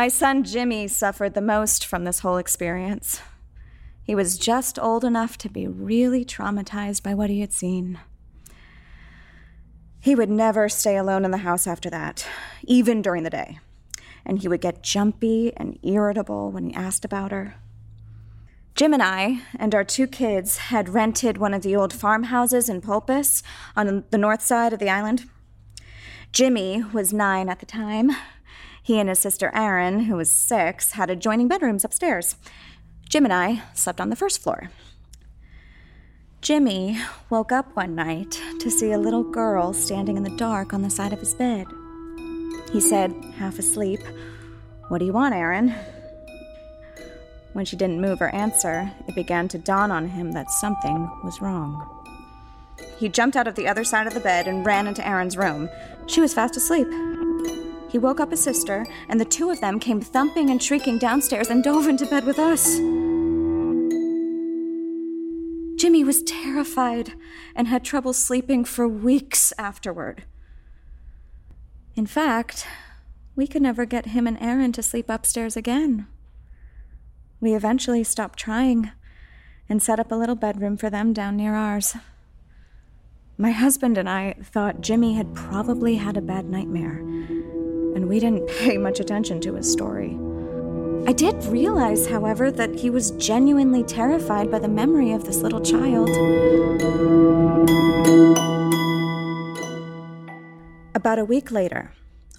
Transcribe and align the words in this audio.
My 0.00 0.08
son 0.08 0.44
Jimmy 0.44 0.88
suffered 0.88 1.34
the 1.34 1.42
most 1.42 1.84
from 1.84 2.04
this 2.04 2.20
whole 2.20 2.38
experience. 2.38 3.20
He 4.02 4.14
was 4.14 4.38
just 4.38 4.78
old 4.78 5.04
enough 5.04 5.36
to 5.36 5.50
be 5.50 5.66
really 5.66 6.24
traumatized 6.24 7.02
by 7.02 7.12
what 7.12 7.28
he 7.28 7.42
had 7.42 7.52
seen. 7.52 8.00
He 10.00 10.14
would 10.14 10.30
never 10.30 10.70
stay 10.70 10.96
alone 10.96 11.26
in 11.26 11.32
the 11.32 11.44
house 11.44 11.66
after 11.66 11.90
that, 11.90 12.26
even 12.62 13.02
during 13.02 13.24
the 13.24 13.28
day. 13.28 13.58
And 14.24 14.38
he 14.38 14.48
would 14.48 14.62
get 14.62 14.82
jumpy 14.82 15.52
and 15.54 15.78
irritable 15.82 16.50
when 16.50 16.70
he 16.70 16.74
asked 16.74 17.04
about 17.04 17.30
her. 17.30 17.56
Jim 18.74 18.94
and 18.94 19.02
I 19.02 19.42
and 19.58 19.74
our 19.74 19.84
two 19.84 20.06
kids 20.06 20.56
had 20.72 20.88
rented 20.88 21.36
one 21.36 21.52
of 21.52 21.60
the 21.60 21.76
old 21.76 21.92
farmhouses 21.92 22.70
in 22.70 22.80
Polpis 22.80 23.42
on 23.76 24.04
the 24.08 24.16
north 24.16 24.40
side 24.40 24.72
of 24.72 24.78
the 24.78 24.88
island. 24.88 25.28
Jimmy 26.32 26.84
was 26.90 27.12
nine 27.12 27.50
at 27.50 27.60
the 27.60 27.66
time. 27.66 28.12
He 28.82 28.98
and 28.98 29.08
his 29.08 29.18
sister 29.18 29.50
Erin, 29.54 30.00
who 30.00 30.16
was 30.16 30.30
six, 30.30 30.92
had 30.92 31.10
adjoining 31.10 31.48
bedrooms 31.48 31.84
upstairs. 31.84 32.36
Jim 33.08 33.24
and 33.24 33.32
I 33.32 33.62
slept 33.74 34.00
on 34.00 34.10
the 34.10 34.16
first 34.16 34.42
floor. 34.42 34.70
Jimmy 36.40 36.98
woke 37.28 37.52
up 37.52 37.76
one 37.76 37.94
night 37.94 38.40
to 38.60 38.70
see 38.70 38.92
a 38.92 38.98
little 38.98 39.22
girl 39.22 39.72
standing 39.72 40.16
in 40.16 40.22
the 40.22 40.36
dark 40.36 40.72
on 40.72 40.82
the 40.82 40.88
side 40.90 41.12
of 41.12 41.20
his 41.20 41.34
bed. 41.34 41.66
He 42.72 42.80
said, 42.80 43.12
half 43.36 43.58
asleep, 43.58 44.00
What 44.88 44.98
do 44.98 45.04
you 45.04 45.12
want, 45.12 45.34
Erin? 45.34 45.74
When 47.52 47.64
she 47.64 47.76
didn't 47.76 48.00
move 48.00 48.22
or 48.22 48.34
answer, 48.34 48.90
it 49.08 49.14
began 49.14 49.48
to 49.48 49.58
dawn 49.58 49.90
on 49.90 50.08
him 50.08 50.32
that 50.32 50.50
something 50.50 51.10
was 51.24 51.42
wrong. 51.42 51.86
He 52.98 53.08
jumped 53.08 53.36
out 53.36 53.48
of 53.48 53.56
the 53.56 53.66
other 53.66 53.84
side 53.84 54.06
of 54.06 54.14
the 54.14 54.20
bed 54.20 54.46
and 54.46 54.64
ran 54.64 54.86
into 54.86 55.06
Erin's 55.06 55.36
room. 55.36 55.68
She 56.06 56.20
was 56.20 56.32
fast 56.32 56.56
asleep. 56.56 56.86
He 57.90 57.98
woke 57.98 58.20
up 58.20 58.30
his 58.30 58.42
sister, 58.42 58.86
and 59.08 59.20
the 59.20 59.24
two 59.24 59.50
of 59.50 59.60
them 59.60 59.80
came 59.80 60.00
thumping 60.00 60.50
and 60.50 60.62
shrieking 60.62 60.98
downstairs 60.98 61.48
and 61.48 61.64
dove 61.64 61.88
into 61.88 62.06
bed 62.06 62.24
with 62.24 62.38
us. 62.38 62.76
Jimmy 65.80 66.04
was 66.04 66.22
terrified 66.22 67.14
and 67.56 67.66
had 67.66 67.84
trouble 67.84 68.12
sleeping 68.12 68.64
for 68.64 68.86
weeks 68.86 69.52
afterward. 69.58 70.24
In 71.96 72.06
fact, 72.06 72.66
we 73.34 73.46
could 73.46 73.62
never 73.62 73.84
get 73.84 74.06
him 74.06 74.26
and 74.26 74.40
Erin 74.40 74.72
to 74.72 74.82
sleep 74.82 75.08
upstairs 75.08 75.56
again. 75.56 76.06
We 77.40 77.54
eventually 77.54 78.04
stopped 78.04 78.38
trying 78.38 78.92
and 79.68 79.82
set 79.82 79.98
up 79.98 80.12
a 80.12 80.16
little 80.16 80.34
bedroom 80.34 80.76
for 80.76 80.90
them 80.90 81.12
down 81.12 81.36
near 81.36 81.54
ours. 81.54 81.96
My 83.38 83.52
husband 83.52 83.96
and 83.96 84.08
I 84.08 84.34
thought 84.42 84.82
Jimmy 84.82 85.14
had 85.14 85.34
probably 85.34 85.94
had 85.94 86.18
a 86.18 86.20
bad 86.20 86.44
nightmare, 86.44 87.02
and 87.94 88.08
we 88.08 88.20
didn't 88.20 88.46
pay 88.60 88.78
much 88.78 89.00
attention 89.00 89.40
to 89.40 89.54
his 89.54 89.70
story. 89.70 90.18
I 91.06 91.12
did 91.12 91.42
realize, 91.46 92.06
however, 92.06 92.50
that 92.50 92.74
he 92.74 92.90
was 92.90 93.12
genuinely 93.12 93.82
terrified 93.82 94.50
by 94.50 94.58
the 94.58 94.68
memory 94.68 95.12
of 95.12 95.24
this 95.24 95.38
little 95.38 95.60
child. 95.60 96.10
About 100.94 101.18
a 101.18 101.24
week 101.24 101.50
later, 101.50 101.92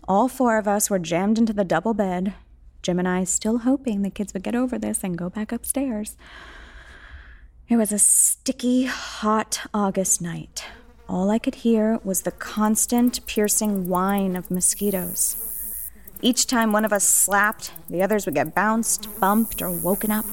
all 0.08 0.28
four 0.28 0.58
of 0.58 0.68
us 0.68 0.90
were 0.90 1.00
jammed 1.00 1.38
into 1.38 1.54
the 1.54 1.64
double 1.64 1.94
bed, 1.94 2.36
Jim 2.82 3.00
and 3.00 3.08
I 3.08 3.24
still 3.24 3.60
hoping 3.60 4.02
the 4.02 4.10
kids 4.10 4.34
would 4.34 4.44
get 4.44 4.56
over 4.56 4.78
this 4.78 5.04
and 5.04 5.18
go 5.18 5.30
back 5.30 5.52
upstairs. 5.52 6.16
It 7.68 7.78
was 7.78 7.92
a 7.92 8.00
sticky, 8.00 8.86
hot 8.86 9.62
August 9.74 10.22
night. 10.22 10.66
All 11.12 11.30
I 11.30 11.40
could 11.40 11.56
hear 11.56 12.00
was 12.06 12.22
the 12.22 12.32
constant, 12.32 13.26
piercing 13.26 13.90
whine 13.90 14.38
of 14.38 14.50
mosquitoes. 14.50 15.36
Each 16.22 16.48
time 16.48 16.72
one 16.72 16.86
of 16.86 16.94
us 16.94 17.04
slapped, 17.04 17.74
the 17.90 18.02
others 18.02 18.26
would 18.26 18.36
get 18.36 18.56
bounced, 18.56 19.10
bumped, 19.20 19.62
or 19.62 19.70
woken 19.70 20.10
up. 20.10 20.24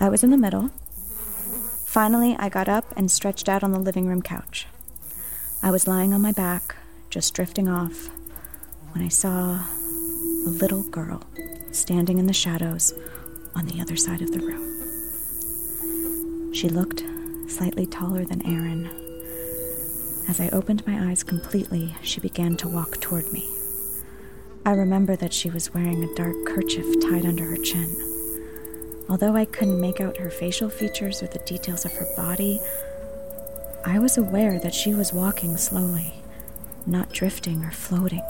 I 0.00 0.08
was 0.08 0.24
in 0.24 0.32
the 0.32 0.36
middle. 0.36 0.70
Finally, 1.86 2.34
I 2.40 2.48
got 2.48 2.68
up 2.68 2.92
and 2.96 3.08
stretched 3.08 3.48
out 3.48 3.62
on 3.62 3.70
the 3.70 3.78
living 3.78 4.08
room 4.08 4.20
couch. 4.20 4.66
I 5.62 5.70
was 5.70 5.86
lying 5.86 6.12
on 6.12 6.22
my 6.22 6.32
back, 6.32 6.74
just 7.08 7.32
drifting 7.34 7.68
off, 7.68 8.10
when 8.94 9.04
I 9.04 9.08
saw 9.08 9.60
a 10.44 10.50
little 10.50 10.82
girl 10.82 11.22
standing 11.70 12.18
in 12.18 12.26
the 12.26 12.32
shadows 12.32 12.92
on 13.54 13.66
the 13.66 13.80
other 13.80 13.96
side 13.96 14.22
of 14.22 14.32
the 14.32 14.40
room. 14.40 14.64
She 16.52 16.68
looked 16.68 17.04
slightly 17.48 17.86
taller 17.86 18.24
than 18.24 18.44
Erin. 18.44 19.07
As 20.28 20.40
I 20.40 20.50
opened 20.50 20.86
my 20.86 21.08
eyes 21.08 21.22
completely, 21.22 21.96
she 22.02 22.20
began 22.20 22.54
to 22.58 22.68
walk 22.68 23.00
toward 23.00 23.32
me. 23.32 23.48
I 24.66 24.72
remember 24.72 25.16
that 25.16 25.32
she 25.32 25.48
was 25.48 25.72
wearing 25.72 26.04
a 26.04 26.14
dark 26.14 26.36
kerchief 26.46 26.84
tied 27.00 27.24
under 27.24 27.46
her 27.46 27.56
chin. 27.56 27.96
Although 29.08 29.34
I 29.34 29.46
couldn't 29.46 29.80
make 29.80 30.02
out 30.02 30.18
her 30.18 30.28
facial 30.28 30.68
features 30.68 31.22
or 31.22 31.28
the 31.28 31.38
details 31.46 31.86
of 31.86 31.94
her 31.94 32.06
body, 32.14 32.60
I 33.86 33.98
was 33.98 34.18
aware 34.18 34.58
that 34.58 34.74
she 34.74 34.92
was 34.92 35.14
walking 35.14 35.56
slowly, 35.56 36.12
not 36.84 37.10
drifting 37.10 37.64
or 37.64 37.70
floating. 37.70 38.22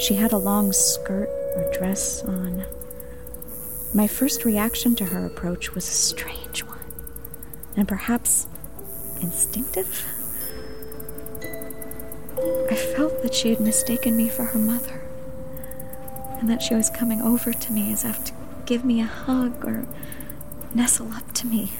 She 0.00 0.14
had 0.16 0.32
a 0.32 0.38
long 0.38 0.72
skirt 0.72 1.28
or 1.54 1.72
dress 1.72 2.24
on. 2.24 2.64
My 3.94 4.08
first 4.08 4.44
reaction 4.44 4.96
to 4.96 5.04
her 5.04 5.24
approach 5.24 5.72
was 5.76 5.86
a 5.88 5.92
strange 5.92 6.64
one, 6.64 6.80
and 7.76 7.86
perhaps 7.86 8.48
instinctive. 9.20 10.04
I 12.70 12.74
felt 12.74 13.22
that 13.22 13.34
she 13.34 13.50
had 13.50 13.60
mistaken 13.60 14.16
me 14.16 14.28
for 14.28 14.44
her 14.44 14.58
mother, 14.58 15.02
and 16.38 16.48
that 16.48 16.62
she 16.62 16.74
was 16.74 16.90
coming 16.90 17.20
over 17.20 17.52
to 17.52 17.72
me 17.72 17.92
as 17.92 18.04
if 18.04 18.24
to 18.24 18.32
give 18.66 18.84
me 18.84 19.00
a 19.00 19.04
hug 19.04 19.64
or 19.64 19.86
nestle 20.74 21.12
up 21.12 21.32
to 21.34 21.46
me. 21.46 21.72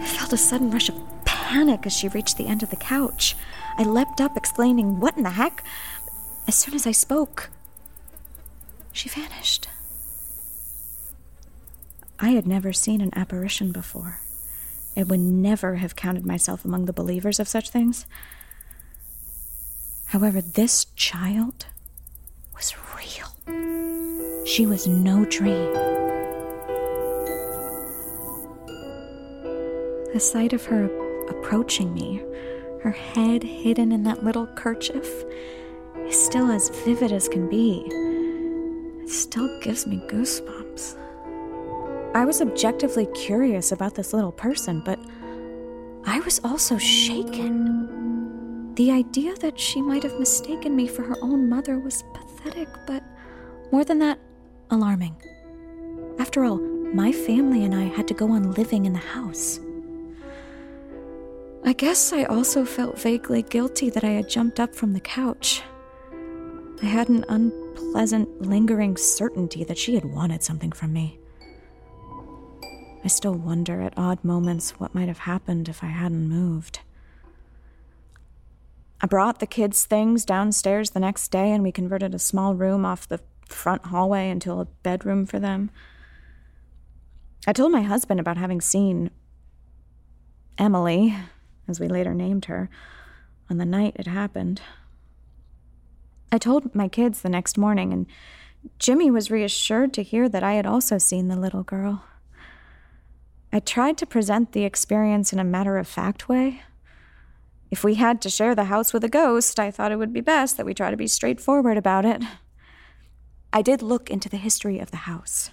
I 0.00 0.06
felt 0.06 0.32
a 0.32 0.36
sudden 0.36 0.70
rush 0.70 0.88
of 0.88 0.96
panic 1.24 1.86
as 1.86 1.92
she 1.92 2.08
reached 2.08 2.36
the 2.36 2.46
end 2.46 2.62
of 2.62 2.70
the 2.70 2.76
couch. 2.76 3.36
I 3.76 3.82
leapt 3.84 4.20
up, 4.20 4.36
exclaiming, 4.36 5.00
What 5.00 5.16
in 5.16 5.22
the 5.22 5.30
heck? 5.30 5.64
As 6.46 6.54
soon 6.54 6.74
as 6.74 6.86
I 6.86 6.92
spoke, 6.92 7.50
she 8.92 9.08
vanished. 9.08 9.68
I 12.18 12.30
had 12.30 12.46
never 12.46 12.72
seen 12.72 13.00
an 13.00 13.12
apparition 13.14 13.70
before. 13.70 14.20
I 14.96 15.04
would 15.04 15.20
never 15.20 15.76
have 15.76 15.94
counted 15.94 16.26
myself 16.26 16.64
among 16.64 16.86
the 16.86 16.92
believers 16.92 17.38
of 17.38 17.46
such 17.46 17.70
things. 17.70 18.06
However, 20.08 20.40
this 20.40 20.86
child 20.96 21.66
was 22.56 22.74
real. 22.96 24.46
She 24.46 24.64
was 24.64 24.86
no 24.86 25.26
dream. 25.26 25.74
The 30.14 30.18
sight 30.18 30.54
of 30.54 30.64
her 30.64 30.84
approaching 31.28 31.92
me, 31.92 32.22
her 32.82 32.90
head 32.90 33.42
hidden 33.42 33.92
in 33.92 34.04
that 34.04 34.24
little 34.24 34.46
kerchief, 34.46 35.06
is 36.06 36.24
still 36.24 36.50
as 36.50 36.70
vivid 36.86 37.12
as 37.12 37.28
can 37.28 37.46
be 37.50 37.84
It 39.02 39.10
still 39.10 39.60
gives 39.60 39.86
me 39.86 39.98
goosebumps. 40.08 40.96
I 42.14 42.24
was 42.24 42.40
objectively 42.40 43.04
curious 43.14 43.72
about 43.72 43.94
this 43.94 44.14
little 44.14 44.32
person, 44.32 44.80
but 44.86 44.98
I 46.06 46.20
was 46.20 46.40
also 46.42 46.78
shaken. 46.78 47.77
The 48.78 48.92
idea 48.92 49.34
that 49.40 49.58
she 49.58 49.82
might 49.82 50.04
have 50.04 50.20
mistaken 50.20 50.76
me 50.76 50.86
for 50.86 51.02
her 51.02 51.16
own 51.20 51.48
mother 51.48 51.80
was 51.80 52.04
pathetic, 52.14 52.68
but 52.86 53.02
more 53.72 53.84
than 53.84 53.98
that, 53.98 54.20
alarming. 54.70 55.20
After 56.20 56.44
all, 56.44 56.58
my 56.58 57.10
family 57.10 57.64
and 57.64 57.74
I 57.74 57.86
had 57.86 58.06
to 58.06 58.14
go 58.14 58.30
on 58.30 58.52
living 58.52 58.86
in 58.86 58.92
the 58.92 59.00
house. 59.00 59.58
I 61.64 61.72
guess 61.72 62.12
I 62.12 62.22
also 62.22 62.64
felt 62.64 63.00
vaguely 63.00 63.42
guilty 63.42 63.90
that 63.90 64.04
I 64.04 64.10
had 64.10 64.28
jumped 64.28 64.60
up 64.60 64.76
from 64.76 64.92
the 64.92 65.00
couch. 65.00 65.60
I 66.80 66.86
had 66.86 67.08
an 67.08 67.24
unpleasant, 67.28 68.42
lingering 68.42 68.96
certainty 68.96 69.64
that 69.64 69.76
she 69.76 69.96
had 69.96 70.04
wanted 70.04 70.44
something 70.44 70.70
from 70.70 70.92
me. 70.92 71.18
I 73.02 73.08
still 73.08 73.34
wonder 73.34 73.82
at 73.82 73.98
odd 73.98 74.22
moments 74.22 74.78
what 74.78 74.94
might 74.94 75.08
have 75.08 75.18
happened 75.18 75.68
if 75.68 75.82
I 75.82 75.88
hadn't 75.88 76.28
moved. 76.28 76.78
I 79.00 79.06
brought 79.06 79.38
the 79.38 79.46
kids' 79.46 79.84
things 79.84 80.24
downstairs 80.24 80.90
the 80.90 81.00
next 81.00 81.28
day 81.28 81.52
and 81.52 81.62
we 81.62 81.72
converted 81.72 82.14
a 82.14 82.18
small 82.18 82.54
room 82.54 82.84
off 82.84 83.08
the 83.08 83.20
front 83.46 83.86
hallway 83.86 84.28
into 84.28 84.52
a 84.52 84.64
bedroom 84.64 85.24
for 85.24 85.38
them. 85.38 85.70
I 87.46 87.52
told 87.52 87.72
my 87.72 87.82
husband 87.82 88.20
about 88.20 88.36
having 88.36 88.60
seen 88.60 89.10
Emily, 90.58 91.16
as 91.68 91.78
we 91.78 91.86
later 91.88 92.12
named 92.12 92.46
her, 92.46 92.68
on 93.48 93.58
the 93.58 93.64
night 93.64 93.96
it 93.96 94.06
happened. 94.06 94.60
I 96.30 96.38
told 96.38 96.74
my 96.74 96.88
kids 96.88 97.22
the 97.22 97.30
next 97.30 97.56
morning, 97.56 97.92
and 97.92 98.06
Jimmy 98.78 99.10
was 99.10 99.30
reassured 99.30 99.94
to 99.94 100.02
hear 100.02 100.28
that 100.28 100.42
I 100.42 100.54
had 100.54 100.66
also 100.66 100.98
seen 100.98 101.28
the 101.28 101.36
little 101.36 101.62
girl. 101.62 102.04
I 103.52 103.60
tried 103.60 103.96
to 103.98 104.06
present 104.06 104.52
the 104.52 104.64
experience 104.64 105.32
in 105.32 105.38
a 105.38 105.44
matter 105.44 105.78
of 105.78 105.88
fact 105.88 106.28
way. 106.28 106.62
If 107.70 107.84
we 107.84 107.96
had 107.96 108.22
to 108.22 108.30
share 108.30 108.54
the 108.54 108.64
house 108.64 108.92
with 108.92 109.04
a 109.04 109.08
ghost, 109.08 109.60
I 109.60 109.70
thought 109.70 109.92
it 109.92 109.98
would 109.98 110.12
be 110.12 110.20
best 110.20 110.56
that 110.56 110.66
we 110.66 110.74
try 110.74 110.90
to 110.90 110.96
be 110.96 111.06
straightforward 111.06 111.76
about 111.76 112.04
it. 112.04 112.22
I 113.52 113.62
did 113.62 113.82
look 113.82 114.10
into 114.10 114.28
the 114.28 114.36
history 114.36 114.78
of 114.78 114.90
the 114.90 114.98
house. 114.98 115.50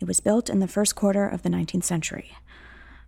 It 0.00 0.06
was 0.06 0.20
built 0.20 0.48
in 0.48 0.60
the 0.60 0.68
first 0.68 0.94
quarter 0.94 1.28
of 1.28 1.42
the 1.42 1.48
19th 1.48 1.84
century. 1.84 2.32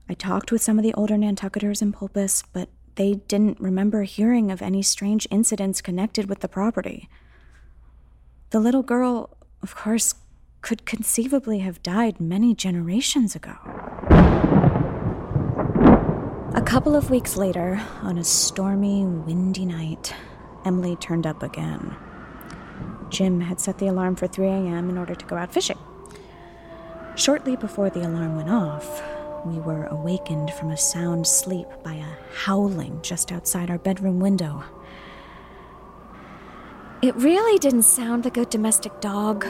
I 0.09 0.15
talked 0.15 0.51
with 0.51 0.63
some 0.63 0.79
of 0.79 0.83
the 0.83 0.95
older 0.95 1.15
Nantucketers 1.15 1.81
in 1.81 1.93
Polpis, 1.93 2.43
but 2.53 2.69
they 2.97 3.15
didn't 3.29 3.61
remember 3.61 4.03
hearing 4.03 4.51
of 4.51 4.61
any 4.61 4.83
strange 4.83 5.27
incidents 5.31 5.81
connected 5.81 6.29
with 6.29 6.41
the 6.41 6.49
property. 6.49 7.09
The 8.51 8.61
little 8.61 8.83
girl, 8.83 9.37
of 9.63 9.77
course, 9.77 10.17
could 10.61 10.85
conceivably 10.85 11.61
have 11.61 11.83
died 11.83 12.21
many 12.21 12.55
generations 12.55 13.35
ago. 13.35 14.20
A 16.71 16.73
couple 16.73 16.95
of 16.95 17.11
weeks 17.11 17.37
later, 17.37 17.83
on 18.01 18.17
a 18.17 18.23
stormy, 18.23 19.05
windy 19.05 19.65
night, 19.65 20.15
Emily 20.65 20.95
turned 20.95 21.27
up 21.27 21.43
again. 21.43 21.97
Jim 23.09 23.41
had 23.41 23.59
set 23.59 23.79
the 23.79 23.89
alarm 23.89 24.15
for 24.15 24.29
3 24.29 24.47
a.m. 24.47 24.89
in 24.89 24.97
order 24.97 25.17
to 25.17 25.27
go 25.27 25.35
out 25.35 25.53
fishing. 25.53 25.79
Shortly 27.17 27.57
before 27.57 27.91
the 27.91 28.07
alarm 28.07 28.37
went 28.37 28.51
off, 28.51 29.03
we 29.45 29.59
were 29.59 29.87
awakened 29.87 30.53
from 30.53 30.71
a 30.71 30.77
sound 30.77 31.27
sleep 31.27 31.67
by 31.83 31.95
a 31.95 32.35
howling 32.45 33.01
just 33.03 33.33
outside 33.33 33.69
our 33.69 33.79
bedroom 33.79 34.21
window. 34.21 34.63
It 37.03 37.17
really 37.17 37.59
didn't 37.59 37.83
sound 37.83 38.25
like 38.25 38.37
a 38.37 38.45
domestic 38.45 39.01
dog. 39.01 39.45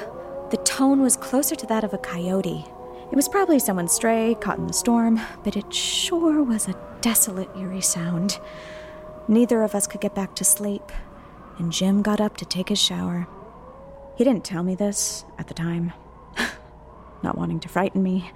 The 0.52 0.62
tone 0.64 1.02
was 1.02 1.19
closer 1.19 1.55
to 1.55 1.66
that 1.66 1.84
of 1.84 1.93
a 1.93 1.99
coyote. 1.99 2.64
It 3.11 3.17
was 3.17 3.29
probably 3.29 3.59
someone 3.59 3.89
stray, 3.89 4.37
caught 4.41 4.59
in 4.59 4.69
the 4.69 4.73
storm, 4.73 5.21
but 5.43 5.57
it 5.57 5.75
sure 5.75 6.45
was 6.45 6.69
a 6.69 6.79
desolate, 7.01 7.51
eerie 7.57 7.81
sound. 7.81 8.39
Neither 9.27 9.65
of 9.65 9.75
us 9.75 9.89
could 9.89 10.01
get 10.01 10.15
back 10.15 10.37
to 10.37 10.45
sleep, 10.45 10.93
and 11.59 11.73
Jim 11.73 12.03
got 12.03 12.21
up 12.21 12.37
to 12.37 12.45
take 12.45 12.69
his 12.69 12.79
shower. 12.79 13.27
He 14.17 14.23
didn't 14.23 14.45
tell 14.45 14.62
me 14.62 14.77
this 14.77 15.25
at 15.39 15.49
the 15.49 15.55
time, 15.55 15.93
not 17.23 17.37
wanting 17.37 17.59
to 17.61 17.69
frighten 17.69 18.01
me. 18.01 18.31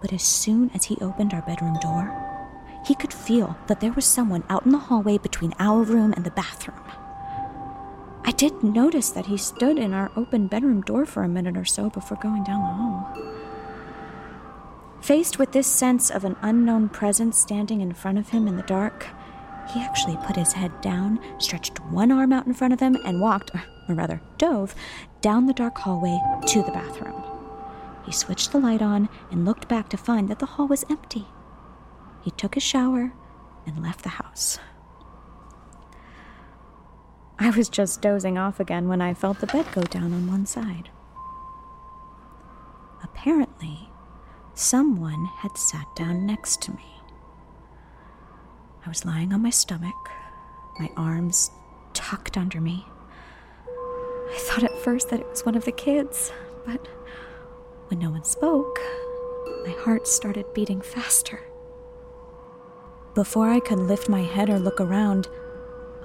But 0.00 0.12
as 0.12 0.22
soon 0.22 0.70
as 0.72 0.84
he 0.84 0.98
opened 1.00 1.34
our 1.34 1.42
bedroom 1.42 1.76
door, 1.80 2.12
he 2.86 2.94
could 2.94 3.12
feel 3.12 3.56
that 3.66 3.80
there 3.80 3.92
was 3.92 4.04
someone 4.04 4.44
out 4.48 4.64
in 4.64 4.70
the 4.70 4.78
hallway 4.78 5.18
between 5.18 5.54
our 5.58 5.82
room 5.82 6.12
and 6.12 6.24
the 6.24 6.30
bathroom. 6.30 6.80
I 8.26 8.30
did 8.30 8.62
notice 8.62 9.10
that 9.10 9.26
he 9.26 9.36
stood 9.36 9.78
in 9.78 9.92
our 9.92 10.10
open 10.16 10.46
bedroom 10.46 10.80
door 10.80 11.04
for 11.04 11.22
a 11.22 11.28
minute 11.28 11.58
or 11.58 11.66
so 11.66 11.90
before 11.90 12.16
going 12.22 12.42
down 12.44 12.60
the 12.60 12.74
hall. 12.74 13.34
Faced 15.02 15.38
with 15.38 15.52
this 15.52 15.66
sense 15.66 16.10
of 16.10 16.24
an 16.24 16.36
unknown 16.40 16.88
presence 16.88 17.38
standing 17.38 17.82
in 17.82 17.92
front 17.92 18.16
of 18.16 18.30
him 18.30 18.48
in 18.48 18.56
the 18.56 18.62
dark, 18.62 19.06
he 19.72 19.80
actually 19.80 20.16
put 20.26 20.36
his 20.36 20.54
head 20.54 20.72
down, 20.80 21.20
stretched 21.38 21.78
one 21.90 22.10
arm 22.10 22.32
out 22.32 22.46
in 22.46 22.54
front 22.54 22.72
of 22.72 22.80
him, 22.80 22.96
and 23.04 23.20
walked, 23.20 23.50
or 23.88 23.94
rather, 23.94 24.22
dove, 24.38 24.74
down 25.20 25.44
the 25.44 25.52
dark 25.52 25.76
hallway 25.76 26.18
to 26.46 26.62
the 26.62 26.72
bathroom. 26.72 27.22
He 28.06 28.12
switched 28.12 28.52
the 28.52 28.58
light 28.58 28.80
on 28.80 29.10
and 29.30 29.44
looked 29.44 29.68
back 29.68 29.90
to 29.90 29.98
find 29.98 30.28
that 30.28 30.38
the 30.38 30.46
hall 30.46 30.68
was 30.68 30.84
empty. 30.88 31.26
He 32.22 32.30
took 32.30 32.56
a 32.56 32.60
shower 32.60 33.12
and 33.66 33.82
left 33.82 34.02
the 34.02 34.10
house. 34.10 34.58
I 37.38 37.50
was 37.50 37.68
just 37.68 38.00
dozing 38.00 38.38
off 38.38 38.60
again 38.60 38.88
when 38.88 39.00
I 39.00 39.14
felt 39.14 39.40
the 39.40 39.46
bed 39.46 39.66
go 39.72 39.82
down 39.82 40.12
on 40.12 40.28
one 40.28 40.46
side. 40.46 40.90
Apparently, 43.02 43.90
someone 44.54 45.26
had 45.38 45.56
sat 45.56 45.86
down 45.96 46.26
next 46.26 46.62
to 46.62 46.72
me. 46.72 47.00
I 48.84 48.88
was 48.88 49.04
lying 49.04 49.32
on 49.32 49.42
my 49.42 49.50
stomach, 49.50 49.94
my 50.78 50.90
arms 50.96 51.50
tucked 51.92 52.36
under 52.36 52.60
me. 52.60 52.86
I 53.66 54.38
thought 54.40 54.64
at 54.64 54.78
first 54.78 55.10
that 55.10 55.20
it 55.20 55.28
was 55.28 55.44
one 55.44 55.56
of 55.56 55.64
the 55.64 55.72
kids, 55.72 56.32
but 56.66 56.86
when 57.88 57.98
no 57.98 58.10
one 58.10 58.24
spoke, 58.24 58.78
my 59.64 59.74
heart 59.80 60.06
started 60.06 60.52
beating 60.54 60.80
faster. 60.80 61.40
Before 63.14 63.48
I 63.48 63.60
could 63.60 63.78
lift 63.78 64.08
my 64.08 64.22
head 64.22 64.50
or 64.50 64.58
look 64.58 64.80
around, 64.80 65.28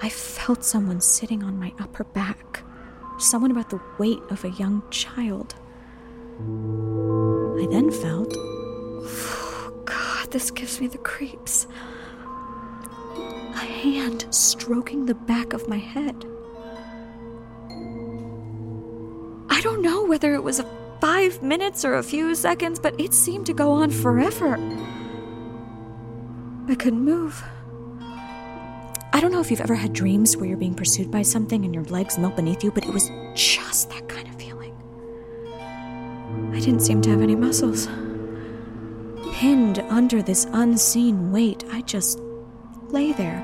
I 0.01 0.07
felt 0.09 0.63
someone 0.63 1.01
sitting 1.01 1.43
on 1.43 1.59
my 1.59 1.73
upper 1.77 2.05
back, 2.05 2.63
someone 3.17 3.51
about 3.51 3.69
the 3.69 3.81
weight 3.97 4.21
of 4.29 4.45
a 4.45 4.49
young 4.51 4.81
child. 4.91 5.55
I 6.39 7.67
then 7.69 7.91
felt, 7.91 8.33
oh 8.37 9.81
God, 9.85 10.31
this 10.31 10.51
gives 10.51 10.79
me 10.79 10.87
the 10.87 10.99
creeps. 10.99 11.67
A 13.53 13.57
hand 13.57 14.25
stroking 14.29 15.05
the 15.05 15.15
back 15.15 15.51
of 15.51 15.67
my 15.67 15.77
head. 15.77 16.25
I 19.49 19.59
don't 19.61 19.81
know 19.81 20.05
whether 20.05 20.33
it 20.33 20.43
was 20.43 20.63
five 21.01 21.43
minutes 21.43 21.83
or 21.83 21.95
a 21.95 22.03
few 22.03 22.35
seconds, 22.35 22.79
but 22.79 22.97
it 22.97 23.13
seemed 23.13 23.47
to 23.47 23.53
go 23.53 23.71
on 23.71 23.91
forever. 23.91 24.53
I 26.69 26.75
couldn't 26.75 27.03
move. 27.03 27.43
I 29.19 29.21
don't 29.21 29.33
know 29.33 29.41
if 29.41 29.51
you've 29.51 29.59
ever 29.59 29.75
had 29.75 29.91
dreams 29.91 30.37
where 30.37 30.45
you're 30.45 30.55
being 30.55 30.73
pursued 30.73 31.11
by 31.11 31.23
something 31.23 31.65
and 31.65 31.75
your 31.75 31.83
legs 31.83 32.17
melt 32.17 32.37
beneath 32.37 32.63
you, 32.63 32.71
but 32.71 32.85
it 32.85 32.93
was 32.93 33.11
just 33.35 33.89
that 33.89 34.07
kind 34.07 34.25
of 34.29 34.35
feeling. 34.35 34.73
I 36.53 36.59
didn't 36.61 36.79
seem 36.79 37.01
to 37.01 37.09
have 37.09 37.21
any 37.21 37.35
muscles. 37.35 37.89
Pinned 39.33 39.79
under 39.89 40.21
this 40.21 40.47
unseen 40.53 41.33
weight, 41.33 41.65
I 41.69 41.81
just 41.81 42.17
lay 42.87 43.11
there, 43.11 43.43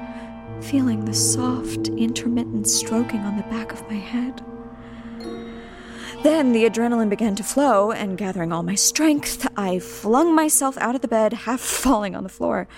feeling 0.61 1.03
the 1.03 1.13
soft, 1.13 1.89
intermittent 1.89 2.69
stroking 2.69 3.19
on 3.19 3.35
the 3.35 3.43
back 3.43 3.73
of 3.73 3.85
my 3.89 3.97
head. 3.97 4.45
Then 6.23 6.53
the 6.53 6.69
adrenaline 6.69 7.09
began 7.09 7.35
to 7.35 7.43
flow, 7.43 7.91
and 7.91 8.17
gathering 8.17 8.53
all 8.53 8.63
my 8.63 8.75
strength, 8.75 9.45
I 9.57 9.79
flung 9.79 10.33
myself 10.33 10.77
out 10.77 10.95
of 10.95 11.01
the 11.01 11.09
bed, 11.09 11.33
half 11.33 11.59
falling 11.59 12.15
on 12.15 12.23
the 12.23 12.29
floor. 12.29 12.69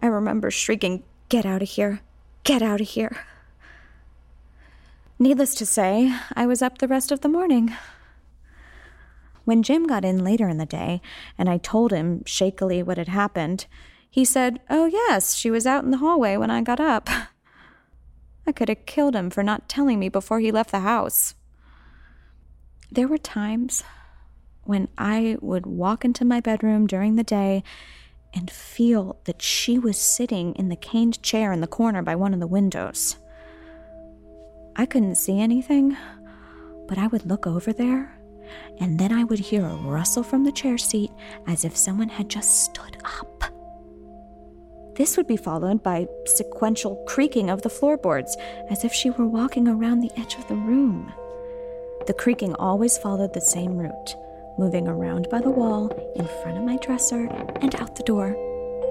I 0.00 0.06
remember 0.06 0.52
shrieking, 0.52 1.02
Get 1.28 1.44
out 1.44 1.62
of 1.62 1.70
here! 1.70 2.00
Get 2.44 2.62
out 2.62 2.80
of 2.80 2.88
here! 2.88 3.24
Needless 5.18 5.54
to 5.56 5.66
say, 5.66 6.14
I 6.34 6.46
was 6.46 6.62
up 6.62 6.78
the 6.78 6.88
rest 6.88 7.10
of 7.10 7.20
the 7.20 7.28
morning. 7.28 7.74
When 9.44 9.62
Jim 9.62 9.86
got 9.86 10.04
in 10.04 10.22
later 10.22 10.48
in 10.48 10.58
the 10.58 10.66
day, 10.66 11.00
and 11.36 11.48
I 11.48 11.58
told 11.58 11.90
him 11.90 12.22
shakily 12.24 12.82
what 12.82 12.98
had 12.98 13.08
happened, 13.08 13.66
he 14.10 14.24
said, 14.24 14.60
Oh, 14.70 14.86
yes, 14.86 15.34
she 15.34 15.50
was 15.50 15.66
out 15.66 15.84
in 15.84 15.90
the 15.90 15.96
hallway 15.98 16.36
when 16.36 16.50
I 16.50 16.62
got 16.62 16.80
up. 16.80 17.08
I 18.46 18.52
could 18.52 18.68
have 18.68 18.86
killed 18.86 19.14
him 19.14 19.28
for 19.28 19.42
not 19.42 19.68
telling 19.68 19.98
me 19.98 20.08
before 20.08 20.40
he 20.40 20.52
left 20.52 20.70
the 20.70 20.80
house. 20.80 21.34
There 22.90 23.08
were 23.08 23.18
times 23.18 23.82
when 24.64 24.88
I 24.96 25.36
would 25.40 25.66
walk 25.66 26.04
into 26.04 26.24
my 26.24 26.40
bedroom 26.40 26.86
during 26.86 27.16
the 27.16 27.24
day 27.24 27.62
and 28.34 28.50
feel 28.50 29.18
that 29.24 29.42
she 29.42 29.78
was 29.78 29.98
sitting 29.98 30.54
in 30.54 30.68
the 30.68 30.76
caned 30.76 31.22
chair 31.22 31.52
in 31.52 31.60
the 31.60 31.66
corner 31.66 32.02
by 32.02 32.14
one 32.14 32.34
of 32.34 32.40
the 32.40 32.46
windows. 32.46 33.16
I 34.76 34.86
couldn't 34.86 35.16
see 35.16 35.40
anything, 35.40 35.96
but 36.86 36.98
I 36.98 37.06
would 37.08 37.26
look 37.26 37.46
over 37.46 37.72
there, 37.72 38.18
and 38.78 38.98
then 38.98 39.12
I 39.12 39.24
would 39.24 39.38
hear 39.38 39.64
a 39.64 39.74
rustle 39.74 40.22
from 40.22 40.44
the 40.44 40.52
chair 40.52 40.78
seat 40.78 41.10
as 41.46 41.64
if 41.64 41.76
someone 41.76 42.08
had 42.08 42.28
just 42.28 42.64
stood 42.64 42.96
up. 43.04 43.44
This 44.94 45.16
would 45.16 45.28
be 45.28 45.36
followed 45.36 45.82
by 45.82 46.08
sequential 46.26 46.96
creaking 47.06 47.50
of 47.50 47.62
the 47.62 47.70
floorboards, 47.70 48.36
as 48.68 48.84
if 48.84 48.92
she 48.92 49.10
were 49.10 49.26
walking 49.26 49.68
around 49.68 50.00
the 50.00 50.10
edge 50.16 50.34
of 50.34 50.48
the 50.48 50.56
room. 50.56 51.12
The 52.06 52.14
creaking 52.14 52.54
always 52.54 52.98
followed 52.98 53.32
the 53.32 53.40
same 53.40 53.76
route, 53.76 54.16
moving 54.58 54.88
around 54.88 55.28
by 55.30 55.40
the 55.40 55.50
wall, 55.50 55.88
in 56.16 56.26
front 56.42 56.58
of 56.58 56.64
my 56.64 56.76
dresser, 56.78 57.26
and 57.60 57.74
out 57.76 57.96
the 57.96 58.02
door. 58.02 58.34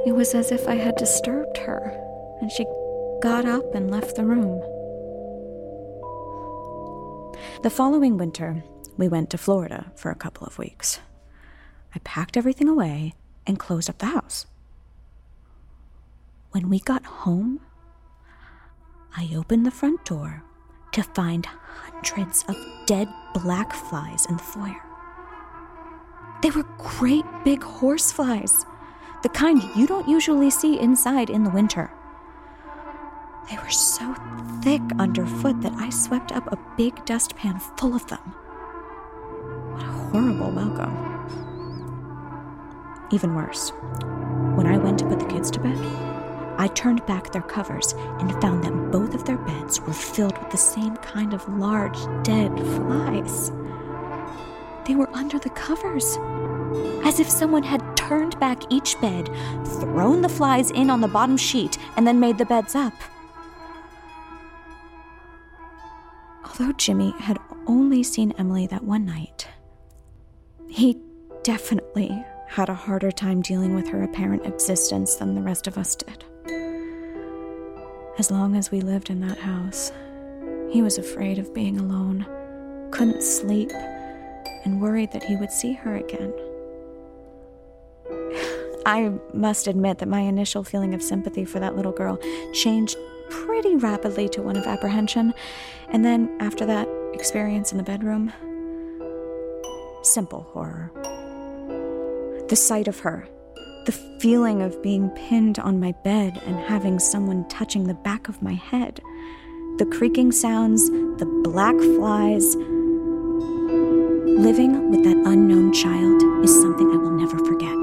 It 0.06 0.14
was 0.14 0.34
as 0.34 0.52
if 0.52 0.68
I 0.68 0.76
had 0.76 0.96
disturbed 0.96 1.58
her, 1.58 1.96
and 2.42 2.52
she 2.52 2.66
got 3.22 3.46
up 3.46 3.76
and 3.76 3.92
left 3.92 4.16
the 4.16 4.24
room. 4.24 4.60
The 7.64 7.70
following 7.70 8.18
winter, 8.18 8.64
we 8.98 9.08
went 9.08 9.30
to 9.32 9.38
Florida 9.38 9.92
for 9.96 10.10
a 10.10 10.16
couple 10.16 10.48
of 10.48 10.58
weeks. 10.58 11.00
I 11.94 12.00
packed 12.00 12.38
everything 12.38 12.68
away 12.68 13.14
and 13.46 13.60
closed 13.60 13.90
up 13.90 13.98
the 13.98 14.08
house. 14.08 14.46
When 16.52 16.70
we 16.70 16.80
got 16.80 17.06
home, 17.06 17.60
I 19.16 19.30
opened 19.36 19.66
the 19.66 19.72
front 19.72 20.06
door 20.06 20.44
to 20.94 21.04
find 21.04 21.46
hundreds 21.46 22.46
of 22.48 22.56
dead 22.86 23.08
black 23.34 23.74
flies 23.74 24.26
in 24.28 24.38
the 24.38 24.44
foyer. 24.44 24.87
They 26.42 26.52
were 26.52 26.66
great 26.78 27.26
big 27.44 27.64
horse 27.64 28.12
flies, 28.12 28.66
the 29.24 29.30
kind 29.30 29.64
you 29.76 29.88
don't 29.88 30.08
usually 30.08 30.50
see 30.50 30.80
inside 30.80 31.30
in 31.30 31.44
the 31.44 31.50
winter. 31.50 31.92
They 33.50 33.58
were 33.58 33.70
so 33.70 34.14
thick 34.62 34.82
underfoot 35.00 35.62
that 35.62 35.74
I 35.74 35.90
swept 35.90 36.32
up 36.32 36.52
a 36.52 36.60
big 36.78 37.04
dustpan 37.06 37.60
full 37.78 37.96
of 37.96 38.06
them. 38.08 38.20
What 39.74 39.84
a 39.84 39.86
horrible 39.86 40.52
welcome. 40.52 40.96
Even 43.12 43.36
worse, 43.36 43.72
when 44.56 44.68
I 44.68 44.78
went 44.78 45.00
to 45.00 45.06
put 45.06 45.20
the 45.20 45.26
kids 45.26 45.50
to 45.52 45.60
bed, 45.60 45.78
I 46.60 46.68
turned 46.68 47.06
back 47.06 47.32
their 47.32 47.42
covers 47.42 47.94
and 48.20 48.42
found 48.42 48.64
that 48.64 48.92
both 48.92 49.14
of 49.16 49.26
their 49.26 49.38
beds 49.38 49.80
were 49.80 49.94
filled 49.94 50.38
with 50.38 50.50
the 50.50 50.58
same 50.58 50.98
kind 50.98 51.34
of 51.34 51.48
large, 51.48 51.98
dead 52.24 52.56
flies. 52.58 53.52
They 54.88 54.96
were 54.96 55.10
under 55.14 55.38
the 55.38 55.50
covers, 55.50 56.18
as 57.06 57.20
if 57.20 57.30
someone 57.30 57.64
had 57.64 57.98
turned 57.98 58.40
back 58.40 58.62
each 58.72 59.00
bed, 59.02 59.30
thrown 59.82 60.22
the 60.22 60.30
flies 60.30 60.72
in 60.72 60.90
on 60.90 61.02
the 61.02 61.10
bottom 61.10 61.36
sheet, 61.36 61.78
and 61.98 62.08
then 62.08 62.22
made 62.22 62.38
the 62.38 62.46
beds 62.46 62.74
up. 62.74 62.94
Although 66.46 66.72
Jimmy 66.74 67.12
had 67.20 67.38
only 67.68 68.02
seen 68.02 68.32
Emily 68.38 68.66
that 68.68 68.86
one 68.86 69.06
night, 69.06 69.50
he 70.70 70.98
definitely 71.44 72.24
had 72.48 72.70
a 72.70 72.74
harder 72.74 73.12
time 73.12 73.42
dealing 73.42 73.76
with 73.76 73.90
her 73.90 74.04
apparent 74.04 74.46
existence 74.46 75.16
than 75.16 75.36
the 75.36 75.42
rest 75.42 75.68
of 75.68 75.78
us 75.78 75.98
did. 75.98 76.24
As 78.18 78.32
long 78.32 78.56
as 78.56 78.72
we 78.72 78.80
lived 78.80 79.10
in 79.10 79.20
that 79.20 79.38
house, 79.38 79.92
he 80.72 80.82
was 80.82 80.98
afraid 80.98 81.40
of 81.40 81.54
being 81.54 81.78
alone, 81.78 82.26
couldn't 82.92 83.22
sleep, 83.22 83.72
and 84.64 84.82
worried 84.82 85.12
that 85.12 85.24
he 85.24 85.36
would 85.36 85.52
see 85.52 85.74
her 85.74 85.96
again. 85.96 86.34
I 88.86 89.14
must 89.34 89.68
admit 89.68 90.00
that 90.00 90.08
my 90.08 90.22
initial 90.22 90.64
feeling 90.64 90.94
of 90.94 91.04
sympathy 91.04 91.46
for 91.46 91.60
that 91.60 91.76
little 91.76 91.92
girl 91.92 92.20
changed 92.54 92.98
pretty 93.30 93.76
rapidly 93.76 94.30
to 94.30 94.42
one 94.42 94.58
of 94.58 94.66
apprehension, 94.66 95.34
and 95.90 96.04
then 96.06 96.36
after 96.40 96.66
that 96.66 96.88
experience 97.14 97.72
in 97.72 97.78
the 97.78 97.84
bedroom, 97.84 98.32
simple 100.04 100.44
horror. 100.54 100.92
The 102.48 102.56
sight 102.56 102.88
of 102.88 103.00
her, 103.00 103.28
the 103.86 103.92
feeling 104.20 104.62
of 104.62 104.82
being 104.82 105.10
pinned 105.10 105.60
on 105.60 105.80
my 105.80 105.92
bed 106.04 106.42
and 106.46 106.58
having 106.60 107.00
someone 107.00 107.48
touching 107.50 107.88
the 107.88 107.94
back 107.94 108.30
of 108.30 108.42
my 108.42 108.54
head, 108.54 109.02
the 109.78 109.86
creaking 109.86 110.32
sounds, 110.32 110.90
the 110.90 111.42
black 111.44 111.76
flies. 111.78 112.56
Living 114.38 114.92
with 114.92 115.04
that 115.04 115.18
unknown 115.26 115.74
child 115.74 116.22
is 116.44 116.62
something 116.62 116.92
I 116.92 116.96
will 116.96 117.10
never 117.10 117.40
forget. 117.40 117.74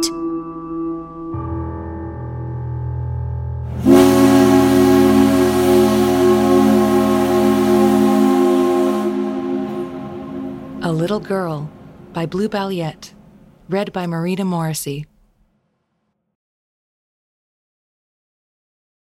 A 10.85 10.93
Little 10.93 11.19
Girl 11.19 11.69
by 12.13 12.25
Blue 12.25 12.49
Balliett, 12.49 13.15
read 13.69 13.93
by 13.93 14.07
Marita 14.07 14.47
Morrissey. 14.47 15.07